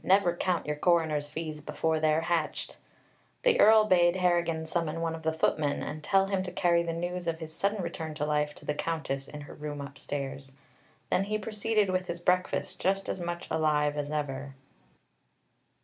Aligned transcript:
Never 0.03 0.35
count 0.35 0.65
your 0.65 0.77
coroner's 0.77 1.29
fees 1.29 1.61
before 1.61 1.99
they're 1.99 2.21
hatched!" 2.21 2.77
The 3.43 3.59
Earl 3.59 3.85
bade 3.85 4.15
Harrigan 4.15 4.65
summon 4.65 4.99
one 4.99 5.13
of 5.13 5.21
the 5.21 5.31
footmen 5.31 5.83
and 5.83 6.03
tell 6.03 6.25
him 6.25 6.41
to 6.41 6.51
carry 6.51 6.81
the 6.81 6.91
news 6.91 7.27
of 7.27 7.37
his 7.37 7.53
sudden 7.53 7.83
return 7.83 8.15
to 8.15 8.25
life 8.25 8.55
to 8.55 8.65
the 8.65 8.73
Countess 8.73 9.27
in 9.27 9.41
her 9.41 9.53
room 9.53 9.79
upstairs. 9.79 10.53
Then 11.11 11.25
he 11.25 11.37
proceeded 11.37 11.91
with 11.91 12.07
his 12.07 12.19
breakfast, 12.19 12.81
just 12.81 13.09
as 13.09 13.19
much 13.21 13.47
alive 13.51 13.95
as 13.95 14.09
ever. 14.09 14.55